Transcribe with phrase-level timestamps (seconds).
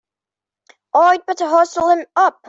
[0.95, 2.39] I'd better hustle him up!